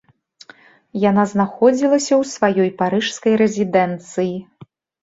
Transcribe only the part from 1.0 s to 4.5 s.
Яна знаходзілася ў сваёй парыжскай рэзідэнцыі.